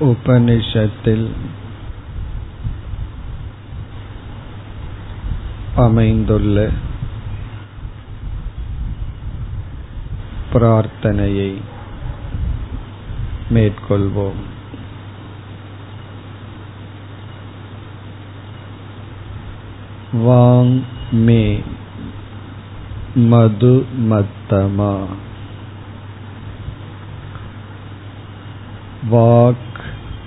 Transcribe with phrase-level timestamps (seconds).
[0.00, 1.30] உபனிஷத்தில்
[5.76, 6.70] அமைந்துள்ள
[10.52, 11.60] பிரார்த்தனையை
[13.50, 14.42] மேற்கொள்வோம்.
[20.12, 21.62] வாங் மே
[23.14, 25.04] மதுமத்தமா
[29.10, 29.74] வாக்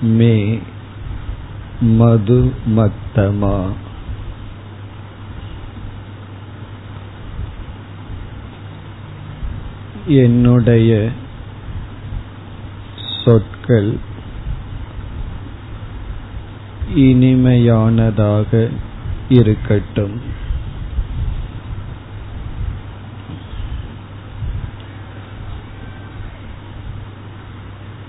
[0.00, 0.58] மே
[1.80, 3.68] மதுமத்தமா.
[10.06, 11.08] என்னுடைய
[13.24, 13.98] சொற்கள்
[16.94, 18.70] இனிமையானதாக
[19.28, 20.20] இருக்கட்டும்.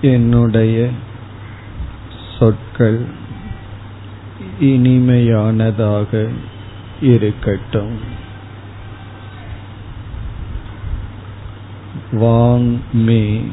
[0.00, 0.88] என்னுடைய
[2.42, 3.04] சொற்கள்
[4.60, 6.30] இனிமையானதாக
[7.00, 7.98] இருக்கட்டும்.
[12.12, 13.44] வாங் மே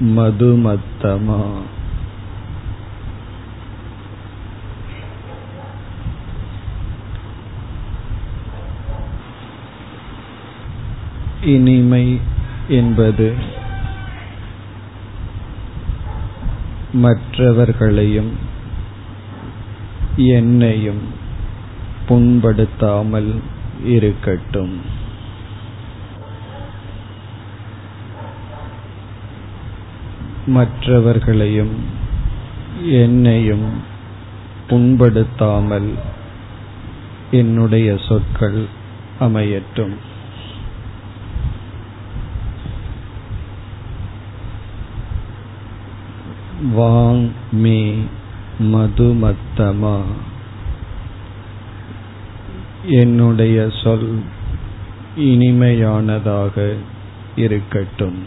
[0.00, 1.46] மதுமத்தமா.
[11.42, 12.20] இனிமை
[12.68, 13.34] என்பது
[16.92, 18.32] மற்றவர்களையும்
[20.16, 21.00] என்னையும்
[22.08, 23.40] புண்படுத்தாமல்
[23.84, 24.80] இருக்கட்டும்.
[30.46, 31.84] மற்றவர்களையும்
[32.84, 33.82] என்னையும்
[34.68, 35.94] புண்படுத்தாமல்
[37.30, 38.66] என்னுடைய சொற்கள்
[39.20, 39.94] அமையட்டும்.
[46.62, 47.94] வாங் மே
[48.60, 50.00] மதுமத்தமா.
[52.84, 54.22] என்னுடைய சொல்
[55.16, 56.74] இனிமையானதாக
[57.36, 58.22] இருக்கட்டும்.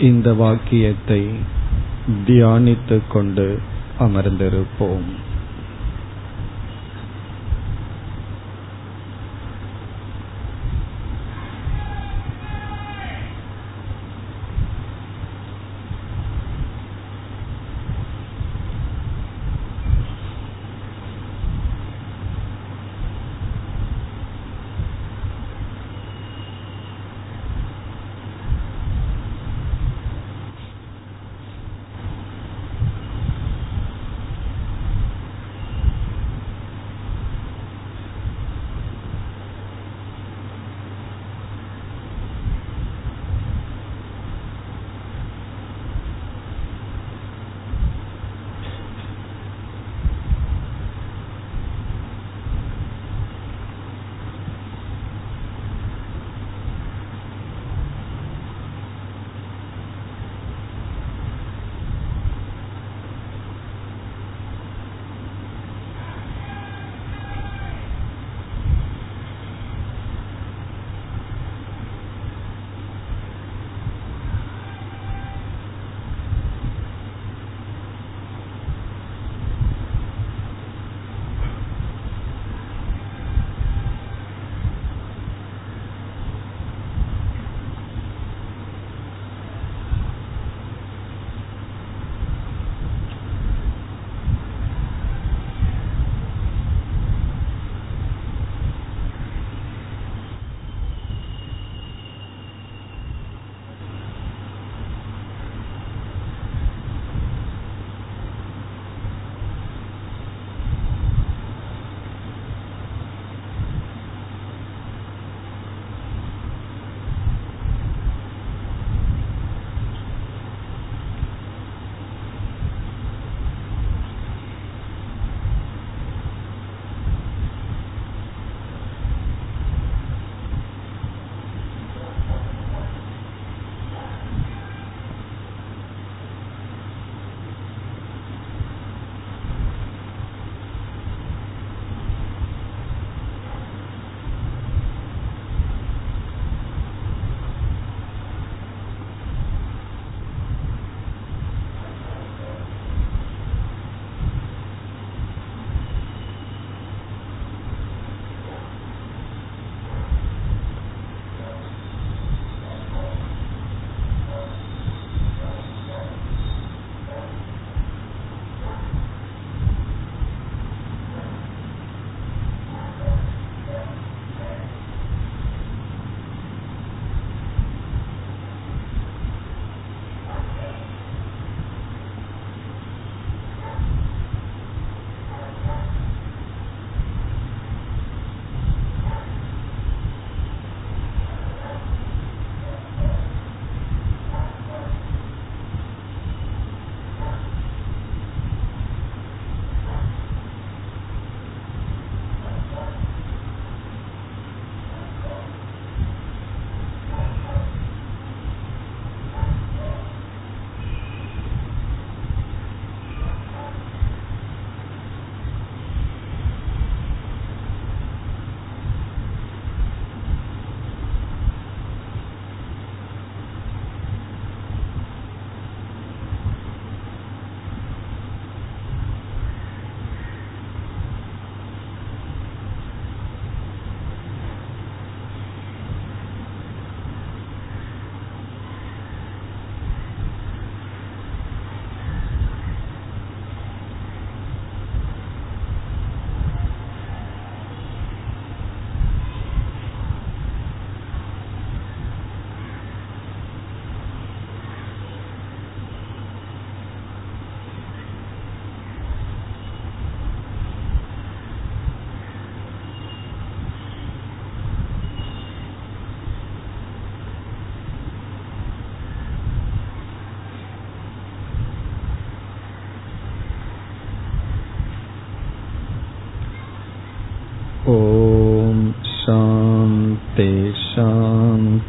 [0.00, 1.26] இந்த வாக்கியத்தை
[2.26, 3.60] தியானித்துக் கொண்டு
[3.98, 5.28] அமர்ந்திருப்போம்.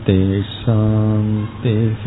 [0.05, 1.25] तेषां
[1.63, 2.03] तेः